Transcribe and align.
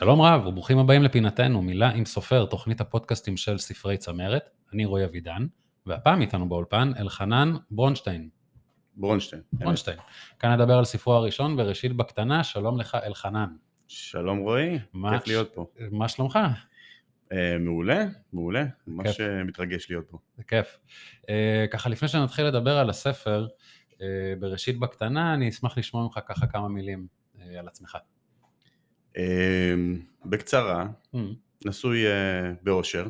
שלום 0.00 0.20
רב 0.20 0.46
וברוכים 0.46 0.78
הבאים 0.78 1.02
לפינתנו, 1.02 1.62
מילה 1.62 1.90
עם 1.90 2.04
סופר, 2.04 2.46
תוכנית 2.46 2.80
הפודקאסטים 2.80 3.36
של 3.36 3.58
ספרי 3.58 3.96
צמרת. 3.96 4.42
אני 4.72 4.84
רועי 4.84 5.04
אבידן, 5.04 5.46
והפעם 5.86 6.20
איתנו 6.20 6.48
באולפן 6.48 6.92
אלחנן 7.00 7.54
ברונשטיין. 7.70 8.28
ברונשטיין. 8.96 9.42
ברונשטיין. 9.52 9.98
כאן 10.38 10.50
נדבר 10.52 10.72
על 10.78 10.84
ספרו 10.84 11.12
הראשון, 11.14 11.56
בראשית 11.56 11.96
בקטנה, 11.96 12.44
שלום 12.44 12.80
לך 12.80 12.98
אלחנן. 13.06 13.48
שלום 13.88 14.38
רועי, 14.38 14.78
מה- 14.92 15.18
כיף 15.18 15.26
להיות 15.28 15.50
פה. 15.54 15.66
מה 15.90 16.08
שלומך? 16.08 16.38
אה, 17.32 17.58
מעולה, 17.58 18.04
מעולה, 18.32 18.64
ממש. 18.86 19.20
אה, 19.20 19.44
מתרגש 19.44 19.90
להיות 19.90 20.04
פה. 20.10 20.18
זה 20.36 20.44
כיף. 20.44 20.78
אה, 21.28 21.64
ככה 21.70 21.88
לפני 21.88 22.08
שנתחיל 22.08 22.44
לדבר 22.44 22.78
על 22.78 22.90
הספר, 22.90 23.46
בראשית 24.38 24.78
בקטנה, 24.78 25.34
אני 25.34 25.48
אשמח 25.48 25.78
לשמוע 25.78 26.02
ממך 26.04 26.18
ככה 26.26 26.46
כמה 26.46 26.68
מילים 26.68 27.06
על 27.58 27.68
עצמך. 27.68 27.98
אה, 29.16 29.74
בקצרה, 30.24 30.86
Mm, 31.14 31.18
נשוי 31.64 32.06
אה, 32.06 32.52
באושר, 32.62 33.06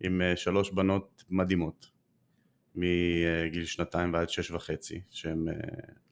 עם 0.00 0.22
אה, 0.22 0.36
שלוש 0.36 0.70
בנות 0.70 1.24
מדהימות, 1.30 1.90
מגיל 2.74 3.64
שנתיים 3.64 4.14
ועד 4.14 4.28
שש 4.28 4.50
וחצי, 4.50 5.00
שהם 5.10 5.48
אה, 5.48 5.54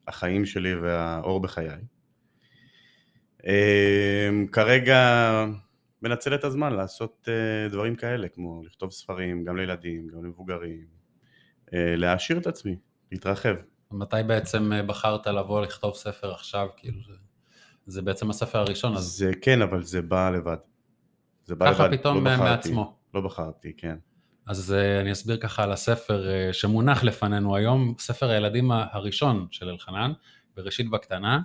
החיים 0.07 0.45
שלי 0.45 0.75
והאור 0.75 1.41
בחיי. 1.41 1.81
אה, 3.47 4.29
כרגע 4.51 4.99
מנצל 6.01 6.35
את 6.35 6.43
הזמן 6.43 6.73
לעשות 6.73 7.27
דברים 7.71 7.95
כאלה, 7.95 8.27
כמו 8.27 8.63
לכתוב 8.65 8.91
ספרים, 8.91 9.43
גם 9.43 9.57
לילדים, 9.57 10.07
גם 10.07 10.25
למבוגרים, 10.25 10.85
להעשיר 11.73 12.37
את 12.37 12.47
עצמי, 12.47 12.77
להתרחב. 13.11 13.55
מתי 13.91 14.15
בעצם 14.27 14.71
בחרת 14.87 15.27
לבוא 15.27 15.61
לכתוב 15.61 15.95
ספר 15.95 16.33
עכשיו? 16.33 16.67
כאילו, 16.77 17.03
זה, 17.07 17.13
זה 17.85 18.01
בעצם 18.01 18.29
הספר 18.29 18.59
הראשון, 18.59 18.95
אז 18.95 19.03
זה 19.03 19.31
כן, 19.41 19.61
אבל 19.61 19.83
זה 19.83 20.01
בא 20.01 20.29
לבד. 20.29 20.57
זה 21.45 21.55
בא 21.55 21.73
ככה 21.73 21.87
לבד, 21.87 21.97
פתאום 21.97 22.17
לא 22.17 22.33
בחרתי. 22.33 22.43
מעצמו. 22.43 22.95
לא 23.13 23.21
בחרתי, 23.21 23.73
כן. 23.77 23.95
אז 24.47 24.73
אה, 24.73 25.01
אני 25.01 25.11
אסביר 25.11 25.37
ככה 25.37 25.63
על 25.63 25.71
הספר 25.71 26.29
אה, 26.29 26.53
שמונח 26.53 27.03
לפנינו 27.03 27.55
היום, 27.55 27.93
ספר 27.99 28.29
הילדים 28.29 28.71
הראשון 28.71 29.47
של 29.51 29.69
אלחנן, 29.69 30.11
בראשית 30.57 30.89
בקטנה. 30.89 31.39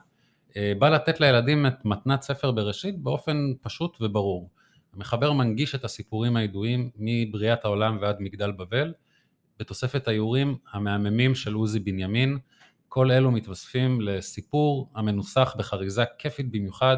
אה, 0.57 0.73
בא 0.79 0.89
לתת 0.89 1.21
לילדים 1.21 1.67
את 1.67 1.85
מתנת 1.85 2.23
ספר 2.23 2.51
בראשית 2.51 2.99
באופן 2.99 3.53
פשוט 3.63 3.97
וברור. 4.01 4.51
המחבר 4.95 5.33
מנגיש 5.33 5.75
את 5.75 5.85
הסיפורים 5.85 6.37
הידועים 6.37 6.91
מבריאת 6.97 7.65
העולם 7.65 7.99
ועד 8.01 8.17
מגדל 8.21 8.51
בבל, 8.51 8.93
בתוספת 9.59 10.09
האיורים 10.09 10.57
המהממים 10.73 11.35
של 11.35 11.55
עוזי 11.55 11.81
בנימין. 11.81 12.39
כל 12.93 13.11
אלו 13.11 13.31
מתווספים 13.31 14.01
לסיפור 14.01 14.91
המנוסח 14.95 15.55
בחריזה 15.59 16.05
כיפית 16.19 16.51
במיוחד, 16.51 16.97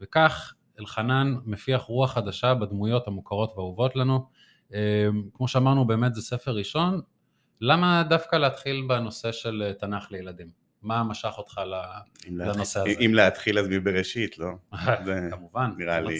וכך 0.00 0.54
אלחנן 0.80 1.34
מפיח 1.44 1.82
רוח 1.82 2.12
חדשה 2.12 2.54
בדמויות 2.54 3.06
המוכרות 3.08 3.52
והאהובות 3.56 3.96
לנו. 3.96 4.26
אה, 4.74 5.06
כמו 5.34 5.48
שאמרנו, 5.48 5.86
באמת 5.86 6.14
זה 6.14 6.22
ספר 6.22 6.54
ראשון. 6.54 7.00
למה 7.60 8.02
דווקא 8.08 8.36
להתחיל 8.36 8.84
בנושא 8.88 9.32
של 9.32 9.62
אה, 9.66 9.72
תנ"ך 9.72 10.12
לילדים? 10.12 10.48
מה 10.82 11.02
משך 11.02 11.34
אותך 11.38 11.60
לנושא 12.26 12.80
הזה. 12.80 12.90
אם 13.06 13.14
להתחיל 13.14 13.58
אז 13.58 13.68
מבראשית, 13.68 14.38
לא? 14.38 14.50
כמובן. 15.30 15.70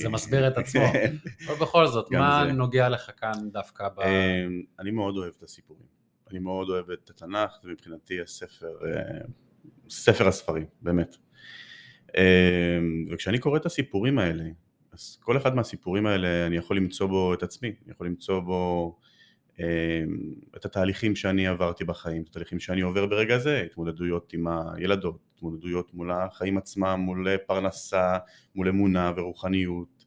זה 0.02 0.08
מסביר 0.08 0.48
את 0.48 0.58
עצמו. 0.58 0.82
אבל 1.46 1.54
בכל 1.60 1.86
זאת, 1.86 2.10
מה. 2.10 2.44
נוגע 2.44 2.88
לך 2.88 3.10
כאן 3.16 3.50
דווקא 3.52 3.88
ב... 3.88 4.00
אמ, 4.00 4.62
אני 4.78 4.90
מאוד 4.90 5.16
אוהב 5.16 5.32
את 5.38 5.42
הסיפורים. 5.42 6.01
אני 6.32 6.38
מאוד 6.38 6.70
אוהב 6.70 6.90
את 6.90 7.10
התנ"ך, 7.10 7.50
זה 7.62 7.68
מבחינתי 7.68 8.20
הספר, 8.20 8.72
אה, 8.86 9.18
ספר 9.88 10.28
הספרים, 10.28 10.66
באמת. 10.82 11.16
אמ, 12.16 13.04
וכשאני 13.10 13.38
קורא 13.38 13.56
את 13.56 13.66
הסיפורים 13.66 14.18
האלה, 14.18 14.44
אז 14.92 15.18
כל 15.22 15.36
אחד 15.36 15.54
מהסיפורים 15.54 16.06
האלה 16.06 16.46
אני 16.46 16.56
יכול 16.56 16.76
למצוא 16.76 17.06
בו 17.06 17.34
את 17.34 17.42
עצמי, 17.42 17.68
אני 17.84 17.92
יכול 17.92 18.06
למצוא 18.06 18.40
בו 18.40 18.96
אמ, 19.60 19.64
את 20.56 20.64
התהליכים 20.64 21.16
שאני 21.16 21.46
עברתי 21.46 21.84
בחיים, 21.84 22.22
את 22.22 22.28
התהליכים 22.28 22.60
שאני 22.60 22.80
עובר 22.80 23.06
ברגע 23.06 23.38
זה, 23.38 23.62
התמודדויות 23.66 24.32
עם 24.32 24.46
הילדות, 24.48 25.18
התמודדויות 25.34 25.94
מול 25.94 26.10
החיים 26.12 26.58
עצמם, 26.58 27.00
מול 27.04 27.36
פרנסה, 27.46 28.18
מול 28.54 28.68
אמונה 28.68 29.12
ורוחניות. 29.16 30.04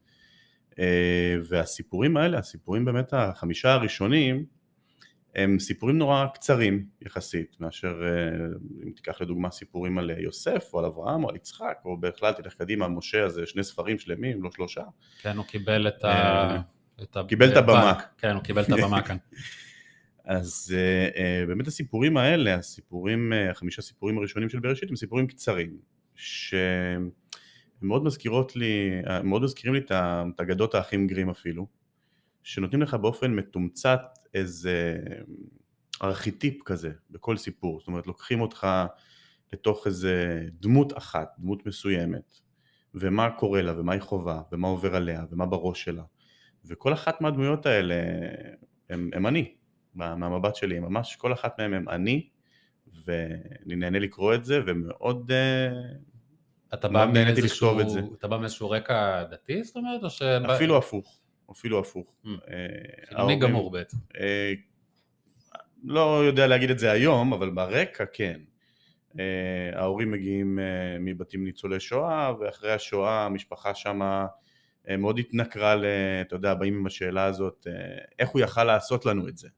אה, 0.80 1.36
והסיפורים 1.50 2.18
האלה, 2.18 2.38
הסיפורים 2.38 2.86
באמת 2.86 3.14
החמישה 3.14 3.74
הראשונים, 3.74 4.46
הם 5.36 5.60
סיפורים 5.60 5.98
נורא 5.98 6.26
קצרים 6.34 6.86
יחסית, 7.02 7.58
מאשר 7.60 8.02
אה, 8.04 8.46
אם 8.86 8.92
תיקח 8.92 9.22
לדוגמה 9.22 9.52
סיפורים 9.52 9.98
על 9.98 10.12
יוסף 10.18 10.70
או 10.74 10.80
על 10.80 10.86
אברהם 10.86 11.24
או 11.24 11.30
על 11.30 11.36
יצחק, 11.36 11.78
או 11.86 11.98
בכלל 11.98 12.34
תלך 12.34 12.54
קדימה, 12.54 12.88
משה, 12.88 13.24
אז 13.24 13.34
זה 13.34 13.46
שני 13.46 13.64
ספרים 13.64 14.00
שלמים, 14.00 14.44
לא 14.44 14.52
שלושה. 14.52 14.82
כן, 15.22 15.38
הוא 15.38 15.46
קיבל 15.46 15.88
את 15.88 16.04
ה... 16.04 16.08
אה. 16.08 17.24
קיבל 17.28 17.52
את 17.52 17.58
הבמה. 17.58 17.94
כן, 18.18 18.36
הוא 18.36 18.44
קיבל 18.44 18.62
את 18.62 18.70
הבמה 18.70 19.02
כאן. 19.02 19.18
אז 20.26 20.76
אה, 20.78 21.10
אה, 21.24 21.46
באמת 21.48 21.68
הסיפורים 21.68 22.18
האלה, 22.18 22.56
הסיפורים, 22.56 23.34
אה, 23.34 23.52
החמישה 23.52 23.82
סיפורים 23.82 24.18
הראשונים 24.18 24.50
של 24.50 24.60
בראשית 24.60 24.90
הם 24.90 24.96
סיפורים 24.96 25.28
קצרים, 25.28 25.78
שהם 26.16 27.10
מאוד 27.82 28.04
מזכירות 28.04 28.56
לי, 28.56 29.02
אה, 29.08 29.24
מאוד 29.24 29.42
מזכירים 29.42 29.74
לי 29.74 29.80
את 29.80 29.92
ה- 29.92 30.24
את 30.36 30.40
אגדות 30.40 30.76
האחים 30.76 31.08
גרים 31.08 31.30
אפילו, 31.30 31.68
שנותנים 32.46 32.82
לך 32.82 32.94
באופן 32.94 33.32
מתומצת 33.32 34.02
איזה 34.34 34.98
ארכיטיפ 36.04 36.64
כזה 36.64 36.92
בכל 37.10 37.38
סיפור, 37.38 37.80
זאת 37.80 37.88
אומרת 37.88 38.08
לוקחים 38.08 38.42
אותך 38.42 38.68
לתוך 39.54 39.88
איזה 39.88 40.46
דמות 40.60 40.98
אחת, 40.98 41.36
דמות 41.40 41.66
מסוימת, 41.66 42.40
ומה 42.94 43.30
קורה 43.30 43.62
לה, 43.62 43.80
ומה 43.80 43.94
היא 43.94 44.02
חווה, 44.02 44.42
ומה 44.52 44.68
עובר 44.68 44.96
עליה, 44.96 45.26
ומה 45.32 45.46
בראש 45.46 45.84
שלה, 45.84 46.04
וכל 46.66 46.94
אחת 46.94 47.22
מהדמויות 47.22 47.66
האלה 47.66 47.96
הם, 48.90 49.10
הם 49.14 49.28
אני, 49.28 49.56
מה- 49.96 50.16
מהמבט 50.16 50.56
שלי, 50.56 50.80
ממש 50.80 51.16
כל 51.16 51.34
אחת 51.34 51.60
מהן 51.60 51.74
הם 51.74 51.90
אני, 51.90 52.30
ואני 53.06 53.76
נהנה 53.76 54.00
לקרוא 54.00 54.36
את 54.36 54.46
זה, 54.46 54.62
ומאוד... 54.66 55.32
אה, 55.32 55.70
אתה 56.74 56.88
בא 56.88 57.06
מאיזשהו... 57.14 57.80
אתה 58.20 58.28
בא 58.28 58.38
מאיזשהו 58.38 58.70
רקע 58.70 59.24
דתי, 59.24 59.64
זאת 59.64 59.76
אומרת, 59.76 60.04
או 60.04 60.10
ש... 60.10 60.22
אפילו 60.22 60.78
הפוך, 60.78 61.20
אפילו 61.52 61.80
הפוך. 61.80 62.16
Mm. 62.26 62.28
אה, 62.28 63.06
חילוני 63.06 63.36
גמור 63.40 63.72
בעצם. 63.72 63.98
אה, 64.20 64.54
לא 65.84 66.24
יודע 66.26 66.48
להגיד 66.48 66.70
את 66.70 66.80
זה 66.80 66.92
היום, 66.92 67.34
אבל 67.34 67.50
ברקע 67.50 68.06
כן. 68.14 68.40
אה, 69.20 69.80
ההורים 69.80 70.12
מגיעים 70.12 70.60
מבתים 71.00 71.44
ניצולי 71.44 71.80
שואה, 71.80 72.34
ואחרי 72.40 72.72
השואה 72.72 73.26
המשפחה 73.26 73.76
שמה 73.76 74.26
מאוד 74.98 75.20
התנכרה, 75.20 75.76
ל- 75.76 75.86
אתה 76.22 76.36
יודע, 76.36 76.54
באים 76.54 76.74
עם 76.78 76.86
השאלה 76.86 77.26
הזאת, 77.26 77.68
איך 78.20 78.30
הוא 78.30 78.42
יכל 78.42 78.64
לעשות 78.64 79.06
לנו 79.06 79.28
את 79.28 79.38
זה? 79.38 79.50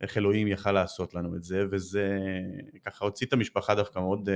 איך 0.00 0.18
אלוהים 0.18 0.48
יכל 0.48 0.72
לעשות 0.72 1.14
לנו 1.14 1.36
את 1.36 1.42
זה, 1.42 1.64
וזה 1.70 2.18
ככה 2.84 3.04
הוציא 3.04 3.26
את 3.26 3.32
המשפחה 3.32 3.74
דווקא 3.74 3.98
מאוד 3.98 4.28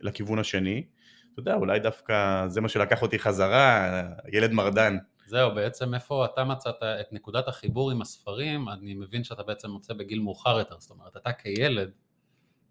לכיוון 0.00 0.38
השני. 0.38 0.84
אתה 1.32 1.40
יודע, 1.40 1.54
אולי 1.54 1.78
דווקא 1.78 2.46
זה 2.48 2.60
מה 2.60 2.68
שלקח 2.68 3.02
אותי 3.02 3.18
חזרה, 3.18 3.88
ילד 4.32 4.52
מרדן. 4.52 4.96
זהו, 5.32 5.54
בעצם 5.54 5.94
איפה 5.94 6.24
אתה 6.24 6.44
מצאת 6.44 6.82
את 6.82 7.12
נקודת 7.12 7.48
החיבור 7.48 7.90
עם 7.90 8.02
הספרים, 8.02 8.68
אני 8.68 8.94
מבין 8.94 9.24
שאתה 9.24 9.42
בעצם 9.42 9.70
מוצא 9.70 9.94
בגיל 9.94 10.20
מאוחר 10.20 10.58
יותר, 10.58 10.76
זאת 10.78 10.90
אומרת, 10.90 11.16
אתה 11.16 11.32
כילד, 11.32 11.90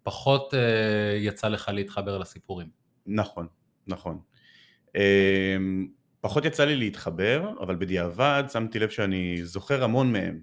פחות 0.02 0.54
אה, 0.54 1.16
יצא 1.18 1.48
לך 1.48 1.70
להתחבר 1.74 2.18
לסיפורים. 2.18 2.68
נכון, 3.06 3.46
נכון. 3.86 4.20
אמ, 4.96 5.88
פחות 6.20 6.44
יצא 6.44 6.64
לי 6.64 6.76
להתחבר, 6.76 7.50
אבל 7.60 7.76
בדיעבד 7.76 8.44
שמתי 8.52 8.78
לב 8.78 8.88
שאני 8.90 9.44
זוכר 9.44 9.84
המון 9.84 10.12
מהם. 10.12 10.40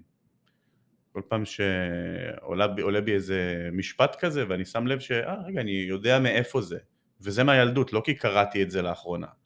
כל 1.12 1.22
פעם 1.28 1.44
שעולה 1.44 2.68
בי, 2.68 2.82
עולה 2.82 3.00
בי 3.00 3.12
איזה 3.12 3.68
משפט 3.72 4.16
כזה, 4.18 4.44
ואני 4.48 4.64
שם 4.64 4.86
לב 4.86 5.00
ש... 5.00 5.12
אה, 5.12 5.34
רגע, 5.46 5.60
אני 5.60 5.72
יודע 5.72 6.18
מאיפה 6.18 6.60
זה. 6.60 6.78
וזה 7.20 7.44
מהילדות, 7.44 7.92
לא 7.92 8.02
כי 8.04 8.14
קראתי 8.14 8.62
את 8.62 8.70
זה 8.70 8.82
לאחרונה. 8.82 9.39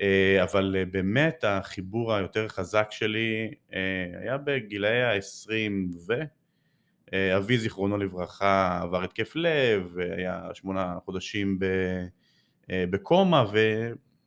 אה, 0.00 0.42
אבל 0.42 0.76
אה, 0.78 0.84
באמת 0.84 1.44
החיבור 1.44 2.14
היותר 2.14 2.48
חזק 2.48 2.88
שלי 2.90 3.54
אה, 3.74 3.80
היה 4.20 4.38
בגילאי 4.38 5.02
ה-20 5.02 5.96
ו... 6.08 6.12
אבי 7.36 7.58
זיכרונו 7.58 7.96
לברכה 7.96 8.80
עבר 8.82 9.04
התקף 9.04 9.36
לב, 9.36 9.96
היה 10.16 10.48
שמונה 10.54 10.98
חודשים 11.04 11.58
ב, 11.58 11.66
בקומה 12.68 13.44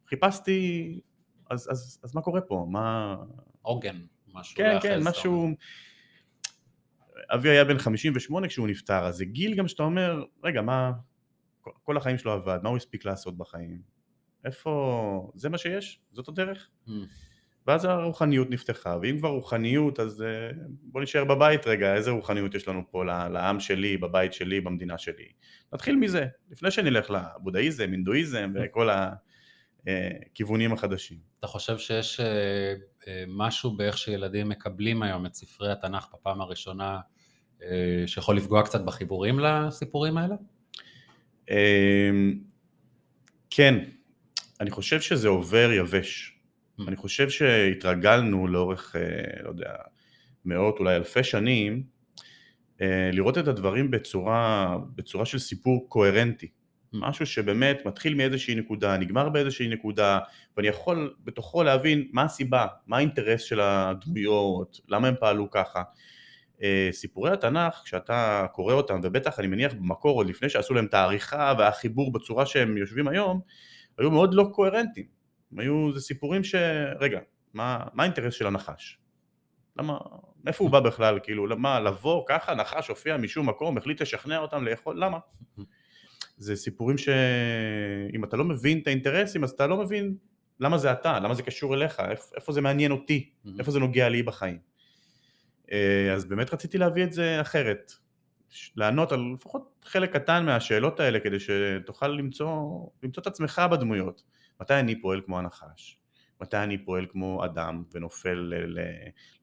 וחיפשתי, 0.05 0.99
אז, 1.49 1.67
אז, 1.71 1.99
אז 2.03 2.15
מה 2.15 2.21
קורה 2.21 2.41
פה? 2.41 2.67
מה... 2.69 3.15
עוגן, 3.61 3.97
משהו. 4.33 4.57
כן, 4.57 4.77
כן, 4.81 4.99
משהו... 5.03 5.49
אבי 7.29 7.49
היה 7.49 7.65
בן 7.65 7.77
58 7.77 8.47
כשהוא 8.47 8.67
נפטר, 8.67 9.05
אז 9.05 9.15
זה 9.15 9.25
גיל 9.25 9.55
גם 9.55 9.67
שאתה 9.67 9.83
אומר, 9.83 10.23
רגע, 10.43 10.61
מה... 10.61 10.91
כל 11.61 11.97
החיים 11.97 12.17
שלו 12.17 12.31
עבד, 12.31 12.59
מה 12.63 12.69
הוא 12.69 12.77
הספיק 12.77 13.05
לעשות 13.05 13.37
בחיים? 13.37 13.96
איפה... 14.47 15.31
זה 15.35 15.49
מה 15.49 15.57
שיש? 15.57 15.99
זאת 16.11 16.27
הדרך? 16.27 16.69
Mm. 16.87 16.91
ואז 17.67 17.85
הרוחניות 17.85 18.49
נפתחה, 18.49 18.97
ואם 19.01 19.17
כבר 19.17 19.29
רוחניות 19.29 19.99
אז 19.99 20.21
אה, 20.21 20.27
בוא 20.81 21.01
נשאר 21.01 21.25
בבית 21.25 21.67
רגע, 21.67 21.95
איזה 21.95 22.11
רוחניות 22.11 22.55
יש 22.55 22.67
לנו 22.67 22.83
פה 22.91 23.05
לעם 23.05 23.59
שלי, 23.59 23.97
בבית 23.97 24.33
שלי, 24.33 24.61
במדינה 24.61 24.97
שלי. 24.97 25.27
נתחיל 25.73 25.95
מזה, 25.95 26.25
לפני 26.51 26.71
שנלך 26.71 27.11
לבודהיזם, 27.11 27.91
הינדואיזם 27.91 28.53
וכל 28.55 28.89
הכיוונים 29.85 30.73
החדשים. 30.73 31.17
אתה 31.39 31.47
חושב 31.47 31.77
שיש 31.77 32.19
אה, 32.19 32.73
אה, 33.07 33.23
משהו 33.27 33.71
באיך 33.77 33.97
שילדים 33.97 34.49
מקבלים 34.49 35.03
היום 35.03 35.25
את 35.25 35.35
ספרי 35.35 35.71
התנ"ך 35.71 36.07
בפעם 36.13 36.41
הראשונה, 36.41 36.99
אה, 37.63 38.03
שיכול 38.05 38.37
לפגוע 38.37 38.63
קצת 38.63 38.81
בחיבורים 38.81 39.39
לסיפורים 39.39 40.17
האלה? 40.17 40.35
כן, 43.49 43.83
אני 44.61 44.71
חושב 44.71 45.01
שזה 45.01 45.27
עובר 45.27 45.69
יבש. 45.71 46.39
Mm. 46.79 46.83
אני 46.87 46.95
חושב 46.95 47.29
שהתרגלנו 47.29 48.47
לאורך, 48.47 48.95
לא 49.43 49.49
יודע, 49.49 49.73
מאות, 50.45 50.79
אולי 50.79 50.95
אלפי 50.95 51.23
שנים, 51.23 51.83
לראות 53.13 53.37
את 53.37 53.47
הדברים 53.47 53.91
בצורה, 53.91 54.77
בצורה 54.95 55.25
של 55.25 55.39
סיפור 55.39 55.85
קוהרנטי. 55.89 56.47
משהו 56.93 57.25
שבאמת 57.25 57.85
מתחיל 57.85 58.13
מאיזושהי 58.13 58.55
נקודה, 58.55 58.97
נגמר 58.97 59.29
באיזושהי 59.29 59.67
נקודה, 59.67 60.19
ואני 60.57 60.67
יכול 60.67 61.13
בתוכו 61.23 61.63
להבין 61.63 62.07
מה 62.11 62.23
הסיבה, 62.23 62.67
מה 62.87 62.97
האינטרס 62.97 63.41
של 63.41 63.59
הדמויות, 63.59 64.79
למה 64.87 65.07
הם 65.07 65.15
פעלו 65.19 65.51
ככה. 65.51 65.83
אה, 66.63 66.89
סיפורי 66.91 67.31
התנ"ך, 67.31 67.81
כשאתה 67.85 68.45
קורא 68.51 68.73
אותם, 68.73 68.99
ובטח 69.03 69.39
אני 69.39 69.47
מניח 69.47 69.73
במקור 69.73 70.17
עוד 70.17 70.27
לפני 70.27 70.49
שעשו 70.49 70.73
להם 70.73 70.85
את 70.85 70.93
העריכה 70.93 71.53
והחיבור 71.57 72.11
בצורה 72.11 72.45
שהם 72.45 72.77
יושבים 72.77 73.07
היום, 73.07 73.41
היו 73.97 74.11
מאוד 74.11 74.33
לא 74.33 74.49
קוהרנטיים. 74.53 75.05
הם 75.51 75.59
היו, 75.59 75.93
זה 75.93 76.01
סיפורים 76.01 76.43
ש... 76.43 76.55
רגע, 76.99 77.19
מה, 77.53 77.83
מה 77.93 78.03
האינטרס 78.03 78.33
של 78.33 78.47
הנחש? 78.47 78.97
למה, 79.79 79.97
מאיפה 80.43 80.63
הוא 80.63 80.71
בא 80.71 80.79
בכלל? 80.79 81.19
כאילו, 81.23 81.47
למה, 81.47 81.79
לבוא 81.79 82.23
ככה, 82.27 82.55
נחש 82.55 82.87
הופיע 82.87 83.17
משום 83.17 83.49
מקום, 83.49 83.77
החליט 83.77 84.01
לשכנע 84.01 84.37
אותם 84.37 84.65
לאכול, 84.65 85.03
למה? 85.03 85.17
זה 86.37 86.55
סיפורים 86.55 86.97
שאם 86.97 88.23
אתה 88.23 88.37
לא 88.37 88.43
מבין 88.43 88.79
את 88.79 88.87
האינטרסים 88.87 89.43
אז 89.43 89.51
אתה 89.51 89.67
לא 89.67 89.77
מבין 89.77 90.15
למה 90.59 90.77
זה 90.77 90.91
אתה, 90.91 91.19
למה 91.19 91.33
זה 91.33 91.43
קשור 91.43 91.73
אליך, 91.73 92.01
איפה 92.35 92.53
זה 92.53 92.61
מעניין 92.61 92.91
אותי, 92.91 93.29
איפה 93.59 93.71
זה 93.71 93.79
נוגע 93.79 94.09
לי 94.09 94.23
בחיים. 94.23 94.57
אה, 95.71 96.13
אז 96.13 96.25
באמת 96.25 96.53
רציתי 96.53 96.77
להביא 96.77 97.03
את 97.03 97.13
זה 97.13 97.41
אחרת, 97.41 97.91
לענות 98.75 99.11
על 99.11 99.19
לפחות 99.33 99.85
חלק 99.85 100.13
קטן 100.13 100.45
מהשאלות 100.45 100.99
האלה 100.99 101.19
כדי 101.19 101.37
שתוכל 101.39 102.07
למצוא, 102.07 102.47
למצוא 103.03 103.21
את 103.21 103.27
עצמך 103.27 103.61
בדמויות. 103.71 104.23
מתי 104.61 104.73
אני 104.73 105.01
פועל 105.01 105.21
כמו 105.25 105.39
הנחש? 105.39 105.99
מתי 106.41 106.57
אני 106.57 106.77
פועל 106.77 107.05
כמו 107.09 107.45
אדם 107.45 107.83
ונופל 107.93 108.53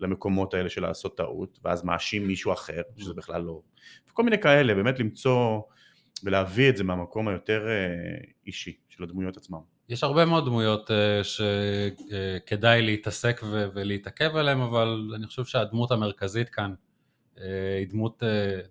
למקומות 0.00 0.54
האלה 0.54 0.68
של 0.68 0.82
לעשות 0.82 1.16
טעות 1.16 1.58
ואז 1.64 1.84
מאשים 1.84 2.26
מישהו 2.26 2.52
אחר, 2.52 2.82
שזה 2.96 3.14
בכלל 3.14 3.42
לא... 3.42 3.60
וכל 4.10 4.22
מיני 4.22 4.38
כאלה, 4.40 4.74
באמת 4.74 4.98
למצוא 4.98 5.60
ולהביא 6.24 6.70
את 6.70 6.76
זה 6.76 6.84
מהמקום 6.84 7.28
היותר 7.28 7.68
אה, 7.68 8.24
אישי 8.46 8.76
של 8.88 9.02
הדמויות 9.02 9.36
עצמם. 9.36 9.58
יש 9.88 10.04
הרבה 10.04 10.24
מאוד 10.24 10.44
דמויות 10.44 10.90
אה, 10.90 11.20
שכדאי 11.24 12.82
להתעסק 12.82 13.40
ולהתעכב 13.74 14.36
עליהן, 14.36 14.60
אבל 14.60 15.12
אני 15.14 15.26
חושב 15.26 15.44
שהדמות 15.44 15.90
המרכזית 15.90 16.48
כאן 16.48 16.70
אה, 16.70 16.74
היא 17.78 17.88
דמות, 17.88 18.22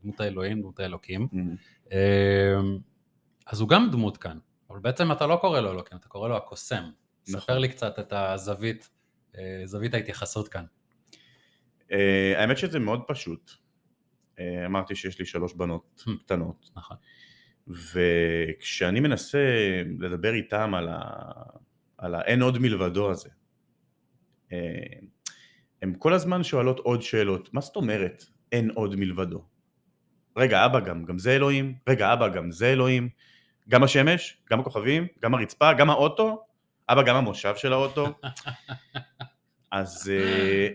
דמות 0.03 0.19
האלוהים, 0.19 0.61
דמות 0.61 0.79
האלוקים. 0.79 1.27
Mm-hmm. 1.33 1.93
אז 3.47 3.59
הוא 3.61 3.69
גם 3.69 3.89
דמות 3.91 4.17
כאן, 4.17 4.37
אבל 4.69 4.79
בעצם 4.79 5.11
אתה 5.11 5.27
לא 5.27 5.37
קורא 5.41 5.59
לו 5.59 5.71
אלוקים, 5.71 5.97
אתה 5.97 6.07
קורא 6.07 6.29
לו 6.29 6.37
הקוסם. 6.37 6.83
נכון. 7.27 7.39
ספר 7.39 7.59
לי 7.59 7.69
קצת 7.69 7.99
את 7.99 8.13
הזווית, 8.13 8.89
זווית 9.65 9.93
ההתייחסות 9.93 10.47
כאן. 10.47 10.65
האמת 12.35 12.57
שזה 12.57 12.79
מאוד 12.79 13.01
פשוט. 13.07 13.51
אמרתי 14.39 14.95
שיש 14.95 15.19
לי 15.19 15.25
שלוש 15.25 15.53
בנות 15.53 16.03
hmm. 16.07 16.11
קטנות. 16.19 16.69
נכון. 16.75 16.97
וכשאני 17.67 18.99
מנסה 18.99 19.39
לדבר 19.99 20.33
איתם 20.33 20.73
על, 20.73 20.89
ה... 20.89 21.01
על 21.97 22.15
האין 22.15 22.41
עוד 22.41 22.57
מלבדו 22.57 23.11
הזה, 23.11 23.29
אה, 24.51 24.57
הן 25.81 25.93
כל 25.99 26.13
הזמן 26.13 26.43
שואלות 26.43 26.79
עוד 26.79 27.01
שאלות, 27.01 27.53
מה 27.53 27.61
זאת 27.61 27.75
אומרת 27.75 28.23
אין 28.53 28.69
עוד 28.73 28.95
מלבדו? 28.95 29.43
רגע 30.37 30.65
אבא 30.65 30.79
גם, 30.79 31.05
גם 31.05 31.19
זה 31.19 31.35
אלוהים? 31.35 31.73
רגע 31.89 32.13
אבא 32.13 32.27
גם 32.27 32.51
זה 32.51 32.71
אלוהים? 32.71 33.09
גם 33.69 33.83
השמש? 33.83 34.37
גם 34.51 34.59
הכוכבים? 34.59 35.07
גם 35.21 35.33
הרצפה? 35.33 35.73
גם 35.73 35.89
האוטו? 35.89 36.43
אבא 36.89 37.03
גם 37.03 37.15
המושב 37.15 37.53
של 37.55 37.73
האוטו? 37.73 38.07
אז 39.71 40.11
אה, 40.13 40.67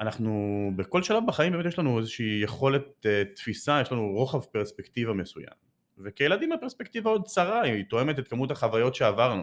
אנחנו 0.00 0.70
בכל 0.76 1.02
שלב 1.02 1.22
בחיים 1.26 1.52
באמת 1.52 1.66
יש 1.66 1.78
לנו 1.78 1.98
איזושהי 1.98 2.40
יכולת 2.42 3.06
uh, 3.06 3.36
תפיסה, 3.36 3.80
יש 3.80 3.92
לנו 3.92 4.08
רוחב 4.12 4.40
פרספקטיבה 4.40 5.12
מסוים. 5.12 5.54
וכילדים 5.98 6.52
הפרספקטיבה 6.52 7.10
עוד 7.10 7.24
צרה, 7.24 7.62
היא 7.62 7.84
תואמת 7.88 8.18
את 8.18 8.28
כמות 8.28 8.50
החוויות 8.50 8.94
שעברנו. 8.94 9.42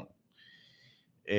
Uh, 1.25 1.29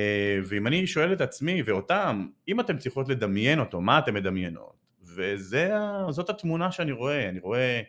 ואם 0.45 0.67
אני 0.67 0.87
שואל 0.87 1.13
את 1.13 1.21
עצמי 1.21 1.63
ואותם, 1.63 2.27
אם 2.49 2.61
אתם 2.61 2.79
צריכות 2.79 3.09
לדמיין 3.09 3.61
אותו, 3.61 3.81
מה 3.81 3.99
אתם 3.99 4.15
מדמיינות? 4.15 4.84
וזאת 5.17 6.31
התמונה 6.31 6.73
שאני 6.73 6.93
רואה, 6.93 7.29
אני 7.29 7.39
רואה 7.41 7.81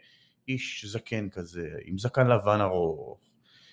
איש 0.48 0.86
זקן 0.86 1.30
כזה, 1.30 1.69
עם 1.86 1.98
זקן 1.98 2.27
לבן 2.27 2.62
ארוך, 2.62 3.19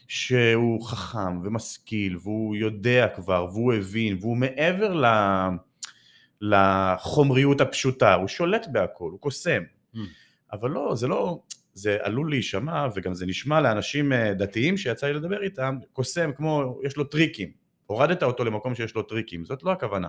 שהוא 0.09 0.87
חכם 0.87 1.41
ומשכיל, 1.45 2.17
והוא 2.23 2.57
יודע 2.57 3.09
כבר, 3.15 3.47
והוא 3.53 3.73
הבין, 3.73 4.19
והוא 4.21 4.37
מעבר 4.37 4.95
ל... 4.95 5.07
לחומריות 6.43 7.61
הפשוטה, 7.61 8.15
הוא 8.15 8.29
שולט 8.29 8.67
בהכל, 8.73 9.11
הוא 9.11 9.21
קוסם. 9.21 9.63
Mm. 9.95 9.99
אבל 10.53 10.71
לא, 10.71 10.95
זה 10.95 11.09
לא, 11.09 11.43
זה 11.75 11.99
עלול 12.01 12.31
להישמע, 12.31 12.87
וגם 12.95 13.15
זה 13.15 13.27
נשמע 13.27 13.61
לאנשים 13.61 14.13
אה, 14.13 14.35
דתיים 14.35 14.77
שיצא 14.77 15.07
לי 15.07 15.13
לדבר 15.13 15.43
איתם, 15.43 15.79
קוסם 15.93 16.31
כמו, 16.37 16.81
יש 16.85 16.97
לו 16.97 17.05
טריקים. 17.05 17.51
הורדת 17.87 18.23
אותו 18.23 18.45
למקום 18.45 18.75
שיש 18.75 18.95
לו 18.95 19.03
טריקים, 19.03 19.45
זאת 19.45 19.63
לא 19.63 19.73
הכוונה. 19.73 20.09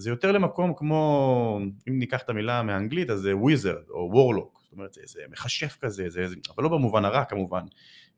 זה 0.00 0.10
יותר 0.10 0.32
למקום 0.32 0.72
כמו, 0.76 1.60
אם 1.88 1.98
ניקח 1.98 2.22
את 2.22 2.30
המילה 2.30 2.62
מהאנגלית, 2.62 3.10
אז 3.10 3.20
זה 3.20 3.36
וויזרד 3.36 3.88
או 3.90 4.08
וורלוק, 4.12 4.60
זאת 4.62 4.72
אומרת 4.72 4.92
זה, 4.92 5.00
זה 5.04 5.20
מכשף 5.30 5.76
כזה, 5.80 6.08
זה, 6.08 6.28
זה, 6.28 6.34
אבל 6.56 6.64
לא 6.64 6.68
במובן 6.68 7.04
הרע 7.04 7.24
כמובן, 7.24 7.62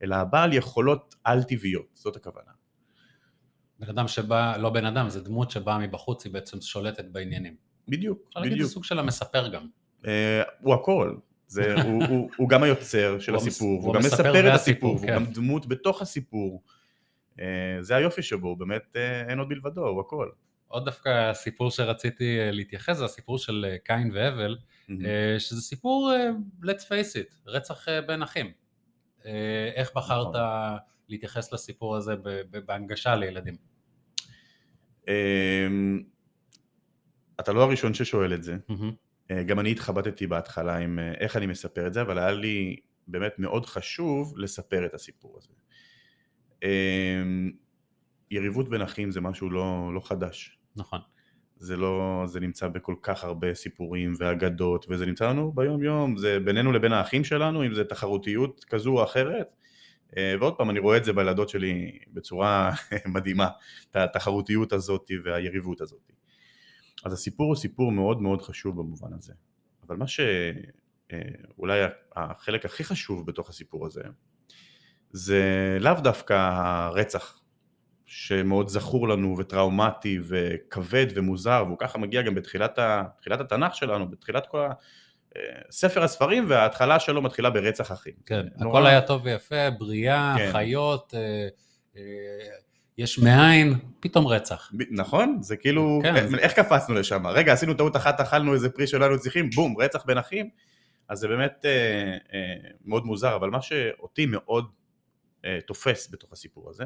אלא 0.02 0.24
בעל 0.24 0.52
יכולות 0.52 1.14
על-טבעיות, 1.24 1.86
זאת 1.94 2.16
הכוונה. 2.16 2.50
בן 3.78 3.88
אדם 3.88 4.08
שבא, 4.08 4.56
לא 4.56 4.70
בן 4.70 4.84
אדם, 4.84 5.08
זה 5.08 5.20
דמות 5.20 5.50
שבאה 5.50 5.78
מבחוץ, 5.78 6.24
היא 6.24 6.32
בעצם 6.32 6.60
שולטת 6.60 7.04
בעניינים. 7.04 7.56
בדיוק, 7.88 8.18
בדיוק. 8.18 8.28
אפשר 8.28 8.40
להגיד 8.40 8.62
זה 8.62 8.68
סוג 8.68 8.84
של 8.84 8.98
המספר 8.98 9.48
גם. 9.48 9.66
אה, 10.06 10.42
הוא 10.60 10.74
הכל. 10.74 11.16
זה, 11.46 11.82
הוא, 11.82 12.04
הוא, 12.04 12.30
הוא 12.36 12.48
גם 12.48 12.62
היוצר 12.62 13.18
של 13.18 13.34
הסיפור, 13.34 13.68
הוא, 13.68 13.86
הוא 13.86 13.94
גם 13.94 14.00
מספר 14.00 14.48
את 14.48 14.54
הסיפור, 14.54 14.98
כן. 14.98 15.06
והוא 15.06 15.14
גם 15.14 15.24
דמות 15.24 15.66
בתוך 15.66 16.02
הסיפור. 16.02 16.62
אה, 17.40 17.76
זה 17.80 17.96
היופי 17.96 18.22
שבו, 18.22 18.56
באמת 18.56 18.96
אה, 18.96 19.28
אין 19.28 19.38
עוד 19.38 19.48
מלבדו, 19.48 19.86
הוא 19.88 20.00
הכל. 20.00 20.28
עוד 20.72 20.84
דווקא 20.84 21.30
הסיפור 21.30 21.70
שרציתי 21.70 22.38
להתייחס, 22.52 22.96
זה 22.96 23.04
הסיפור 23.04 23.38
של 23.38 23.66
קין 23.84 24.10
והבל, 24.14 24.56
mm-hmm. 24.88 24.92
שזה 25.38 25.60
סיפור, 25.60 26.12
let's 26.62 26.82
face 26.82 27.16
it, 27.16 27.34
רצח 27.46 27.86
בין 28.06 28.22
אחים. 28.22 28.52
איך 29.74 29.90
בחרת 29.96 30.28
נכון. 30.28 30.78
להתייחס 31.08 31.52
לסיפור 31.52 31.96
הזה 31.96 32.14
בהנגשה 32.66 33.14
לילדים? 33.14 33.56
אמ, 35.08 36.02
אתה 37.40 37.52
לא 37.52 37.62
הראשון 37.62 37.94
ששואל 37.94 38.34
את 38.34 38.42
זה. 38.42 38.56
Mm-hmm. 38.70 39.34
גם 39.46 39.60
אני 39.60 39.70
התחבטתי 39.70 40.26
בהתחלה 40.26 40.76
עם 40.76 40.98
אה, 40.98 41.12
איך 41.12 41.36
אני 41.36 41.46
מספר 41.46 41.86
את 41.86 41.92
זה, 41.92 42.02
אבל 42.02 42.18
היה 42.18 42.30
לי 42.30 42.76
באמת 43.06 43.38
מאוד 43.38 43.66
חשוב 43.66 44.38
לספר 44.38 44.86
את 44.86 44.94
הסיפור 44.94 45.38
הזה. 45.38 45.52
אמ, 46.62 47.50
יריבות 48.30 48.68
בין 48.68 48.82
אחים 48.82 49.10
זה 49.10 49.20
משהו 49.20 49.50
לא, 49.50 49.94
לא 49.94 50.00
חדש. 50.00 50.58
נכון. 50.76 51.00
זה 51.56 51.76
לא, 51.76 52.22
זה 52.26 52.40
נמצא 52.40 52.68
בכל 52.68 52.94
כך 53.02 53.24
הרבה 53.24 53.54
סיפורים 53.54 54.14
ואגדות, 54.18 54.86
וזה 54.88 55.06
נמצא 55.06 55.28
לנו 55.28 55.52
ביום 55.52 55.82
יום, 55.82 56.16
זה 56.16 56.40
בינינו 56.40 56.72
לבין 56.72 56.92
האחים 56.92 57.24
שלנו, 57.24 57.66
אם 57.66 57.74
זה 57.74 57.84
תחרותיות 57.84 58.64
כזו 58.64 58.90
או 58.90 59.04
אחרת, 59.04 59.56
אה, 60.16 60.34
ועוד 60.40 60.56
פעם, 60.56 60.70
אני 60.70 60.78
רואה 60.78 60.96
את 60.96 61.04
זה 61.04 61.12
בילדות 61.12 61.48
שלי 61.48 61.98
בצורה 62.12 62.70
מדהימה, 63.14 63.48
את 63.90 63.96
התחרותיות 63.96 64.72
הזאת 64.72 65.10
והיריבות 65.24 65.80
הזאת. 65.80 66.12
אז 67.04 67.12
הסיפור 67.12 67.46
הוא 67.46 67.56
סיפור 67.56 67.92
מאוד 67.92 68.22
מאוד 68.22 68.42
חשוב 68.42 68.76
במובן 68.76 69.12
הזה. 69.18 69.32
אבל 69.86 69.96
מה 69.96 70.06
שאולי 70.06 71.82
אה, 71.82 71.88
החלק 72.16 72.64
הכי 72.64 72.84
חשוב 72.84 73.26
בתוך 73.26 73.48
הסיפור 73.48 73.86
הזה, 73.86 74.02
זה 75.10 75.42
לאו 75.80 75.94
דווקא 76.02 76.32
הרצח, 76.52 77.41
שמאוד 78.12 78.68
זכור 78.68 79.08
לנו 79.08 79.38
וטראומטי 79.38 80.18
וכבד 80.22 81.06
ומוזר, 81.14 81.64
והוא 81.66 81.78
ככה 81.78 81.98
מגיע 81.98 82.22
גם 82.22 82.34
בתחילת 82.34 82.78
התנ"ך 83.40 83.74
שלנו, 83.74 84.10
בתחילת 84.10 84.46
כל 84.46 84.66
ספר 85.70 86.02
הספרים 86.02 86.44
וההתחלה 86.48 87.00
שלו 87.00 87.22
מתחילה 87.22 87.50
ברצח 87.50 87.92
אחים. 87.92 88.12
כן, 88.26 88.46
נורא... 88.56 88.78
הכל 88.78 88.86
היה 88.86 89.00
טוב 89.00 89.22
ויפה, 89.24 89.70
בריאה, 89.78 90.34
כן. 90.38 90.52
חיות, 90.52 91.14
אה, 91.16 91.48
אה, 91.96 92.02
יש 92.98 93.18
מאין, 93.18 93.74
פתאום 94.00 94.26
רצח. 94.26 94.70
ב, 94.76 94.82
נכון, 94.90 95.38
זה 95.40 95.56
כאילו, 95.56 96.00
כן, 96.02 96.16
איך, 96.16 96.26
זה... 96.26 96.36
איך 96.38 96.52
קפצנו 96.52 96.94
לשם? 96.94 97.26
רגע, 97.26 97.52
עשינו 97.52 97.74
טעות 97.74 97.96
אחת, 97.96 98.20
אכלנו 98.20 98.54
איזה 98.54 98.70
פרי 98.70 98.86
שלא 98.86 99.04
היינו 99.04 99.18
צריכים, 99.18 99.50
בום, 99.50 99.80
רצח 99.80 100.04
בין 100.04 100.18
אחים. 100.18 100.48
אז 101.08 101.18
זה 101.18 101.28
באמת 101.28 101.64
אה, 101.64 102.16
אה, 102.32 102.70
מאוד 102.84 103.06
מוזר, 103.06 103.36
אבל 103.36 103.50
מה 103.50 103.62
שאותי 103.62 104.26
מאוד 104.26 104.66
אה, 105.44 105.58
תופס 105.66 106.08
בתוך 106.12 106.32
הסיפור 106.32 106.70
הזה, 106.70 106.84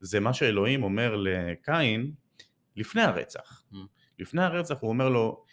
זה 0.00 0.20
מה 0.20 0.32
שאלוהים 0.32 0.82
אומר 0.82 1.16
לקין 1.16 2.12
לפני 2.76 3.02
הרצח. 3.02 3.62
Mm. 3.72 3.76
לפני 4.18 4.42
הרצח 4.42 4.80
הוא 4.80 4.88
אומר 4.88 5.08
לו, 5.08 5.44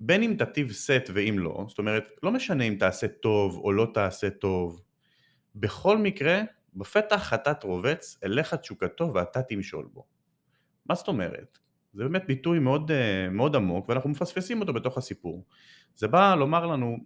בין 0.00 0.22
אם 0.22 0.34
תטיב 0.38 0.72
שאת 0.72 1.10
ואם 1.12 1.38
לא, 1.38 1.64
זאת 1.68 1.78
אומרת, 1.78 2.04
לא 2.22 2.30
משנה 2.32 2.64
אם 2.64 2.76
תעשה 2.78 3.08
טוב 3.08 3.56
או 3.56 3.72
לא 3.72 3.86
תעשה 3.94 4.30
טוב, 4.30 4.82
בכל 5.54 5.98
מקרה, 5.98 6.42
בפתח 6.74 7.16
חטאת 7.16 7.62
רובץ, 7.62 8.18
אליך 8.24 8.54
תשוקתו 8.54 9.14
ואתה 9.14 9.42
תמשול 9.42 9.88
בו. 9.92 10.06
מה 10.86 10.94
זאת 10.94 11.08
אומרת? 11.08 11.58
זה 11.92 12.02
באמת 12.02 12.26
ביטוי 12.26 12.58
מאוד, 12.58 12.90
אה, 12.90 13.28
מאוד 13.30 13.56
עמוק 13.56 13.88
ואנחנו 13.88 14.10
מפספסים 14.10 14.60
אותו 14.60 14.72
בתוך 14.72 14.98
הסיפור. 14.98 15.44
זה 15.94 16.08
בא 16.08 16.34
לומר 16.34 16.66
לנו, 16.66 16.96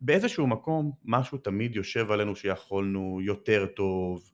באיזשהו 0.00 0.46
מקום 0.46 0.92
משהו 1.04 1.38
תמיד 1.38 1.76
יושב 1.76 2.10
עלינו 2.10 2.36
שיכולנו 2.36 3.20
יותר 3.22 3.66
טוב, 3.76 4.32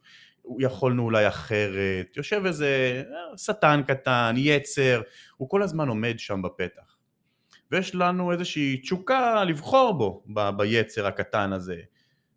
יכולנו 0.59 1.03
אולי 1.03 1.29
אחרת, 1.29 2.17
יושב 2.17 2.43
איזה 2.47 3.03
אה, 3.11 3.39
שטן 3.39 3.83
קטן, 3.87 4.35
יצר, 4.37 5.03
הוא 5.37 5.49
כל 5.49 5.63
הזמן 5.63 5.89
עומד 5.89 6.19
שם 6.19 6.43
בפתח. 6.43 6.97
ויש 7.71 7.95
לנו 7.95 8.33
איזושהי 8.33 8.77
תשוקה 8.77 9.45
לבחור 9.45 9.99
בו, 9.99 10.25
ב- 10.35 10.51
ביצר 10.51 11.07
הקטן 11.07 11.53
הזה, 11.53 11.81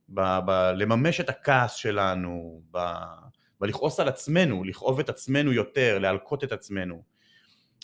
ב- 0.09 0.39
ב- 0.45 0.71
לממש 0.75 1.19
את 1.19 1.29
הכעס 1.29 1.73
שלנו, 1.75 2.61
ב- 2.71 2.95
ולכעוס 3.61 3.99
על 3.99 4.07
עצמנו, 4.07 4.63
לכאוב 4.63 4.99
את 4.99 5.09
עצמנו 5.09 5.53
יותר, 5.53 5.99
להלקות 5.99 6.43
את 6.43 6.51
עצמנו. 6.51 7.03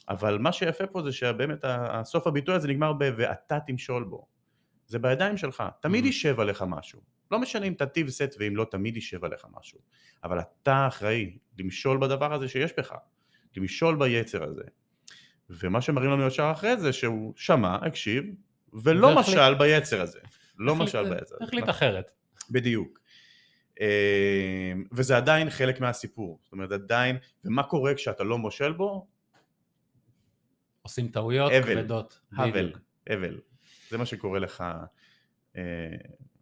אבל 0.09 0.37
מה 0.37 0.51
שיפה 0.51 0.87
פה 0.87 1.01
זה 1.03 1.11
שבאמת 1.11 1.59
הסוף 1.63 2.27
הביטוי 2.27 2.55
הזה 2.55 2.67
נגמר 2.67 2.93
ב- 2.93 3.13
ואתה 3.17 3.59
תמשול 3.59 4.03
בו. 4.03 4.27
זה 4.87 4.99
בידיים 4.99 5.37
שלך, 5.37 5.63
תמיד. 5.81 6.05
יישב 6.05 6.39
עליך 6.39 6.63
משהו. 6.67 7.14
לא 7.31 7.39
משנה 7.39 7.65
אם 7.65 7.73
תטיב 7.73 8.09
סט 8.09 8.35
ואם 8.39 8.55
לא, 8.55 8.65
תמיד 8.71 8.95
יישב 8.95 9.25
עליך 9.25 9.45
משהו. 9.59 9.79
אבל 10.23 10.39
אתה 10.39 10.87
אחראי 10.87 11.37
למשול 11.59 11.97
בדבר 12.01 12.33
הזה 12.33 12.47
שיש 12.47 12.71
בך, 12.77 12.93
למשול 13.57 13.95
ביצר 13.99 14.43
הזה. 14.43 14.63
ומה 15.49 15.81
שמראים 15.81 16.11
לנו 16.11 16.27
ישר 16.27 16.51
אחרי 16.51 16.77
זה 16.77 16.93
שהוא 16.93 17.33
שמע, 17.37 17.75
הקשיב, 17.75 18.23
ולא 18.73 19.07
והחליט- 19.07 19.29
משל 19.37 19.53
ביצר 19.53 20.01
הזה. 20.01 20.19
לא 20.57 20.71
החליט- 20.73 20.87
משל 20.87 21.03
ביצר 21.03 21.35
הזה. 21.35 21.45
החליט 21.45 21.69
אחרת. 21.69 22.11
בדיוק. 22.51 22.99
אה, 23.81 23.85
וזה 24.91 25.17
עדיין 25.17 25.49
חלק 25.49 25.79
מהסיפור. 25.81 26.39
זאת 26.43 26.51
אומרת, 26.51 26.71
עדיין, 26.71 27.17
ומה 27.45 27.63
קורה 27.63 27.93
כשאתה 27.95 28.23
לא 28.23 28.37
מושל 28.37 28.71
בו? 28.71 29.07
עושים 30.81 31.07
טעויות 31.07 31.51
אבל. 31.51 31.75
כבדות. 31.81 32.19
הבל, 32.33 32.49
בדיוק. 32.67 32.77
אבל. 33.11 33.39
זה 33.89 33.97
מה 33.97 34.05
שקורה 34.05 34.39
לך. 34.39 34.63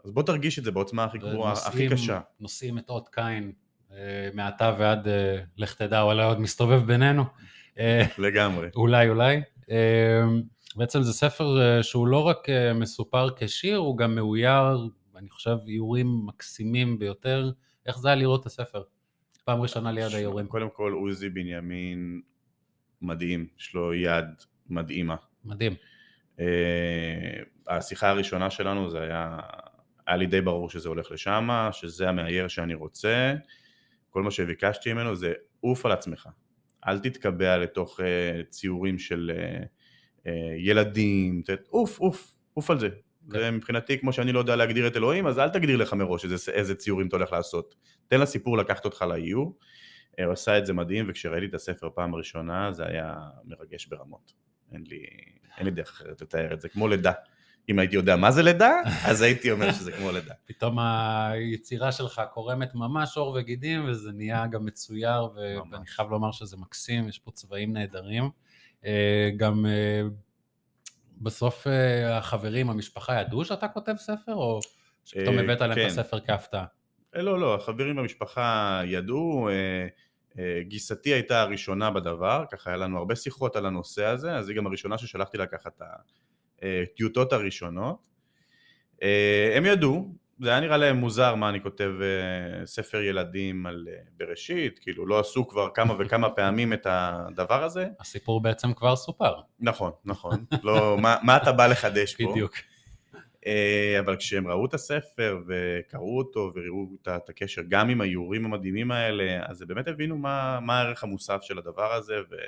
אז 0.03 0.12
בוא 0.12 0.24
תרגיש 0.24 0.60
את 0.60 0.63
זה 0.63 0.72
בעוצמה 0.72 1.03
הכי 1.03 1.17
גבוהה, 1.17 1.53
הכי 1.67 1.89
קשה. 1.89 2.19
נושאים 2.39 2.77
את 2.77 2.89
אות 2.89 3.10
קין 3.10 3.51
אה, 3.91 4.29
מעתה 4.33 4.75
ועד 4.79 5.07
אה, 5.07 5.39
לך 5.57 5.74
תדע, 5.74 6.01
אולי 6.01 6.24
עוד 6.24 6.39
מסתובב 6.39 6.86
בינינו. 6.86 7.24
אה, 7.79 8.03
לגמרי. 8.17 8.67
אולי, 8.75 9.10
אולי. 9.10 9.41
בעצם 10.75 11.01
זה 11.01 11.13
ספר 11.13 11.81
שהוא 11.81 12.07
לא 12.07 12.24
רק 12.27 12.48
מסופר 12.75 13.27
כשיר, 13.36 13.77
הוא 13.77 13.98
גם 13.98 14.15
מאויר, 14.15 14.89
אני 15.15 15.29
חושב, 15.29 15.57
איורים 15.67 16.25
מקסימים 16.25 17.00
ביותר. 17.00 17.51
איך 17.86 17.98
זה 17.98 18.07
היה 18.07 18.15
לראות 18.15 18.41
את 18.41 18.45
הספר? 18.45 18.83
פעם 19.43 19.62
ראשונה 19.62 19.91
ליד 19.91 20.13
האיורים. 20.13 20.48
קודם 20.48 20.69
כל 20.74 20.91
עוזי 20.91 21.29
בנימין 21.29 22.22
מדהים, 23.01 23.48
יש 23.60 23.74
לו 23.74 23.93
יד 23.93 24.25
מדהימה. 24.69 25.15
מדהים. 25.45 25.75
אה, 26.39 26.45
השיחה 27.67 28.10
הראשונה 28.10 28.50
שלנו 28.50 28.89
זה 28.89 29.01
היה, 29.01 29.39
היה 30.07 30.17
לי 30.17 30.25
די 30.25 30.41
ברור 30.41 30.69
שזה 30.69 30.89
הולך 30.89 31.12
לשם, 31.12 31.50
שזה 31.72 32.10
המאייר 32.10 32.48
שאני 32.48 32.74
רוצה, 32.74 33.33
כל 34.10 34.24
מה 34.24 34.31
שביקשתי 34.31 34.93
ממנו 34.93 35.15
זה 35.15 35.33
עוף 35.60 35.86
על 35.86 35.91
עצמך, 35.91 36.29
אל 36.88 37.00
תתקבע 37.00 37.57
לתוך 37.57 38.00
אה, 38.00 38.41
ציורים 38.50 39.00
של 39.00 39.31
אה, 39.36 39.63
אה, 40.27 40.55
ילדים, 40.57 41.41
עוף, 41.67 42.00
עוף, 42.00 42.36
עוף 42.53 42.72
על 42.72 42.79
זה. 42.79 42.89
כן. 43.31 43.39
זה 43.39 43.51
מבחינתי 43.51 44.00
כמו 44.00 44.13
שאני 44.13 44.31
לא 44.31 44.39
יודע 44.39 44.55
להגדיר 44.55 44.88
את 44.88 44.98
אלוהים, 44.98 45.27
אז 45.27 45.39
אל 45.39 45.50
תגדיר 45.50 45.77
לך 45.77 45.93
מראש 45.93 46.25
איזה, 46.25 46.51
איזה 46.51 46.75
ציורים 46.75 47.07
אתה 47.07 47.15
הולך 47.15 47.31
לעשות. 47.31 47.75
תן 48.07 48.19
לסיפור 48.19 48.57
לקחת 48.57 48.86
אותך 48.86 49.01
לאיור. 49.01 49.57
הוא 50.19 50.31
עשה 50.31 50.57
את 50.57 50.65
זה 50.65 50.74
מדהים, 50.74 51.05
וכשראיתי 51.10 51.45
את 51.45 51.53
הספר 51.53 51.89
פעם 51.95 52.15
ראשונה 52.15 52.72
זה 52.72 52.86
היה 52.86 53.15
מרגש 53.45 53.86
ברמות. 53.86 54.33
אין 54.74 54.83
לי, 54.88 55.05
אין 55.57 55.65
לי 55.65 55.72
דרך 55.72 55.89
אחרת 55.89 56.22
לתאר 56.22 56.53
את 56.53 56.62
זה, 56.62 56.69
כמו 56.69 56.88
לידה. 56.88 57.12
אם 57.70 57.79
הייתי 57.79 57.96
יודע 57.96 58.15
מה 58.15 58.32
זה 58.32 58.43
לידה, 58.43 58.72
אז 59.05 59.22
הייתי 59.22 59.51
אומר 59.51 59.72
שזה 59.72 59.91
כמו 59.91 60.12
לידה. 60.12 60.34
פתאום 60.46 60.79
היצירה 60.79 61.91
שלך 61.91 62.22
קורמת 62.34 62.75
ממש 62.75 63.17
עור 63.17 63.38
וגידים, 63.39 63.86
וזה 63.89 64.12
נהיה 64.12 64.48
גם 64.48 64.65
מצויר. 64.65 65.29
ואני 65.72 65.86
חייב 65.86 66.10
לומר 66.10 66.32
שזה 66.32 66.58
מקסים, 66.58 67.10
יש 67.10 67.20
פה 67.20 67.32
צבעים 67.32 67.74
נהדרים. 67.74 68.29
אה, 68.86 69.29
גם 69.38 69.65
אה, 69.65 70.01
בסוף 71.17 71.67
אה, 71.67 72.17
החברים, 72.17 72.70
המשפחה, 72.70 73.22
ידעו 73.22 73.46
שאתה 73.46 73.67
כותב 73.67 73.93
ספר, 73.98 74.34
או 74.34 74.60
שפתאום 75.05 75.39
הבאת 75.39 75.62
להם 75.62 75.75
כן. 75.75 75.86
את 75.86 75.91
הספר 75.91 76.20
כהפתעה? 76.20 76.65
לא, 77.13 77.39
לא, 77.39 77.55
החברים 77.55 77.96
במשפחה 77.96 78.82
ידעו, 78.86 79.50
גיסתי 80.62 81.13
הייתה 81.13 81.41
הראשונה 81.41 81.91
בדבר, 81.91 82.46
ככה 82.51 82.70
היה 82.70 82.77
לנו 82.77 82.98
הרבה 82.98 83.15
שיחות 83.15 83.55
על 83.55 83.65
הנושא 83.65 84.05
הזה, 84.05 84.36
אז 84.36 84.50
היא 84.50 84.58
גם 84.58 84.67
הראשונה 84.67 84.98
ששלחתי 84.98 85.38
לה 85.38 85.46
ככה 85.46 85.70
את 85.70 85.82
הטיוטות 86.62 87.33
הראשונות. 87.33 88.07
אה, 89.03 89.53
הם 89.55 89.65
ידעו, 89.65 90.13
זה 90.39 90.50
היה 90.50 90.60
נראה 90.60 90.77
להם 90.77 90.98
מוזר 90.98 91.36
מה 91.36 91.50
אני 91.50 91.62
כותב 91.62 91.91
אה, 92.01 92.65
ספר 92.65 93.01
ילדים 93.01 93.65
על 93.65 93.88
אה, 93.91 93.98
בראשית, 94.17 94.79
כאילו 94.79 95.05
לא 95.05 95.19
עשו 95.19 95.48
כבר 95.48 95.69
כמה 95.74 95.93
וכמה 96.00 96.29
פעמים 96.38 96.74
את 96.74 96.88
הדבר 96.89 97.63
הזה. 97.63 97.88
הסיפור 98.00 98.41
בעצם 98.41 98.74
כבר 98.74 98.95
סופר. 98.95 99.33
נכון, 99.60 99.91
נכון, 100.05 100.45
לא, 100.63 100.98
מה, 101.01 101.15
מה 101.24 101.38
אתה 101.38 101.51
בא 101.51 101.67
לחדש 101.67 102.15
פה? 102.15 102.31
בדיוק. 102.31 102.53
אה, 103.45 103.98
אבל 104.00 104.15
כשהם 104.15 104.48
ראו 104.48 104.65
את 104.65 104.74
הספר 104.74 105.39
וקראו 105.48 106.17
אותו 106.17 106.51
וראו 106.55 106.88
את 107.01 107.29
הקשר 107.29 107.62
גם 107.69 107.89
עם 107.89 108.01
האיורים 108.01 108.45
המדהימים 108.45 108.91
האלה, 108.91 109.39
אז 109.45 109.62
הם 109.62 109.67
באמת 109.67 109.88
הבינו 109.88 110.17
מה, 110.17 110.60
מה 110.60 110.79
הערך 110.79 111.03
המוסף 111.03 111.41
של 111.41 111.57
הדבר 111.57 111.93
הזה, 111.93 112.15
וזה 112.27 112.41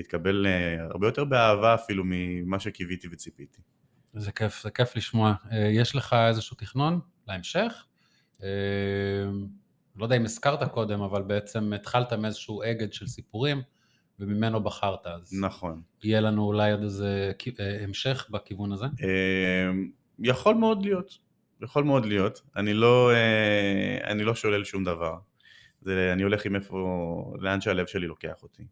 התקבל 0.00 0.46
אה, 0.46 0.84
הרבה 0.84 1.06
יותר 1.06 1.24
באהבה 1.24 1.74
אפילו 1.74 2.02
ממה 2.06 2.60
שקיוויתי 2.60 3.08
וציפיתי. 3.12 3.60
זה 4.14 4.32
כיף, 4.32 4.62
זה 4.62 4.70
כיף 4.70 4.96
לשמוע. 4.96 5.34
אה, 5.52 5.58
יש 5.58 5.96
לך 5.96 6.16
איזשהו 6.28 6.56
תכנון 6.56 7.00
להמשך? 7.28 7.84
אה, 8.42 8.48
לא 9.96 10.04
יודע 10.04 10.16
אם 10.16 10.24
הזכרת 10.24 10.72
קודם, 10.72 11.00
אבל 11.00 11.22
בעצם 11.22 11.72
התחלת 11.72 12.12
מאיזשהו 12.12 12.62
אגד 12.62 12.92
של 12.92 13.06
סיפורים, 13.06 13.62
וממנו 14.18 14.62
בחרת, 14.62 15.06
אז 15.06 15.32
נכון. 15.40 15.82
יהיה 16.04 16.20
לנו 16.20 16.46
אולי 16.46 16.72
עוד 16.72 16.82
איזה 16.82 17.32
אה, 17.60 17.84
המשך 17.84 18.26
בכיוון 18.30 18.72
הזה. 18.72 18.84
אה, 18.84 19.70
יכול 20.18 20.54
מאוד 20.54 20.82
להיות, 20.82 21.18
יכול 21.62 21.84
מאוד 21.84 22.06
להיות. 22.06 22.42
אני 22.56 22.74
לא, 22.74 23.10
אה, 23.12 24.10
אני 24.10 24.24
לא 24.24 24.34
שולל 24.34 24.64
שום 24.64 24.84
דבר. 24.84 25.18
זה, 25.80 26.10
אני 26.12 26.22
הולך 26.22 26.46
עם 26.46 26.56
איפה, 26.56 27.34
לאן 27.38 27.60
שהלב 27.60 27.86
שלי 27.86 28.06
לוקח 28.06 28.42
אותי. 28.42 28.62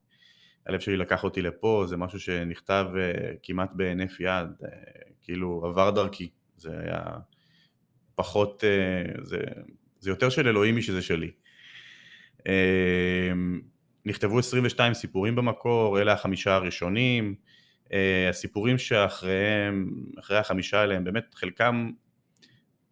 הלב 0.66 0.80
שלי 0.80 0.96
לקח 0.96 1.24
אותי 1.24 1.42
לפה, 1.42 1.84
זה 1.88 1.96
משהו 1.96 2.20
שנכתב 2.20 2.86
אה, 2.98 3.32
כמעט 3.42 3.70
בהינף 3.74 4.20
יד, 4.20 4.46
אה, 4.64 4.68
כאילו 5.22 5.62
עבר 5.66 5.90
דרכי. 5.90 6.30
זה 6.56 6.70
היה 6.80 7.02
פחות, 8.14 8.64
אה, 8.64 9.12
זה, 9.22 9.38
זה 9.98 10.10
יותר 10.10 10.28
של 10.28 10.48
אלוהים 10.48 10.76
משזה 10.76 11.02
שלי. 11.02 11.30
אה, 12.46 13.32
נכתבו 14.06 14.38
22 14.38 14.94
סיפורים 14.94 15.36
במקור, 15.36 16.00
אלה 16.00 16.12
החמישה 16.12 16.54
הראשונים. 16.54 17.34
הסיפורים 18.28 18.78
שאחריהם, 18.78 19.90
אחרי 20.18 20.38
החמישה 20.38 20.80
האלה, 20.80 20.94
הם 20.94 21.04
באמת 21.04 21.34
חלקם 21.34 21.90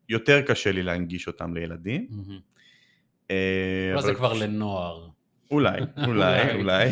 יותר 0.08 0.42
קשה 0.42 0.72
לי 0.72 0.82
להנגיש 0.82 1.26
אותם 1.26 1.54
לילדים. 1.54 2.08
אה, 3.30 3.92
לא 3.94 4.00
זה 4.00 4.08
אבל 4.08 4.16
כבר 4.16 4.32
לנוער. 4.32 5.08
אולי, 5.50 5.80
אולי, 6.06 6.54
אולי. 6.54 6.88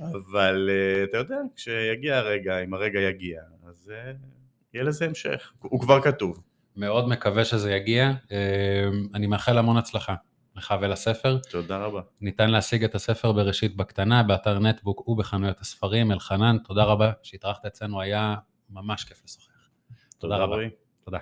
אבל 0.00 0.70
אה, 0.70 1.04
אתה 1.04 1.16
יודע, 1.16 1.36
כשיגיע 1.56 2.16
הרגע, 2.16 2.58
אם 2.58 2.74
הרגע 2.74 3.00
יגיע, 3.00 3.42
אז 3.68 3.92
אה, 3.94 4.12
יהיה 4.74 4.84
לזה 4.84 5.04
המשך. 5.04 5.52
הוא 5.58 5.80
כבר 5.80 6.02
כתוב. 6.02 6.42
מאוד 6.76 7.08
מקווה 7.08 7.44
שזה 7.44 7.72
יגיע. 7.72 8.12
אה, 8.32 8.88
אני 9.14 9.26
מאחל 9.26 9.58
המון 9.58 9.76
הצלחה 9.76 10.14
לך 10.56 10.74
ולספר. 10.80 11.38
תודה 11.50 11.78
רבה. 11.78 12.00
ניתן 12.20 12.50
להשיג 12.50 12.84
את 12.84 12.94
הספר 12.94 13.32
בראשית 13.32 13.76
בקטנה, 13.76 14.22
באתר 14.22 14.58
נטבוק 14.58 15.08
ובחנויות 15.08 15.60
הספרים. 15.60 16.12
אלחנן, 16.12 16.56
תודה 16.58 16.84
רבה 16.84 17.12
שהתארחת 17.22 17.66
אצלנו, 17.66 18.00
היה 18.00 18.34
ממש 18.70 19.04
כיף 19.04 19.22
לשוחח. 19.24 19.68
תודה 20.18 20.36
רבה. 20.36 20.54
רועי. 20.54 20.68
תודה. 21.04 21.18